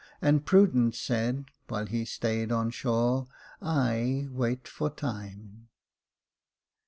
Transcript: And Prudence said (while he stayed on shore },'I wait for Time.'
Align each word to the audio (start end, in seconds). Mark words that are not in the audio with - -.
And 0.19 0.43
Prudence 0.47 0.97
said 0.97 1.45
(while 1.67 1.85
he 1.85 2.05
stayed 2.05 2.51
on 2.51 2.71
shore 2.71 3.27
},'I 3.91 4.27
wait 4.31 4.67
for 4.67 4.89
Time.' 4.89 5.67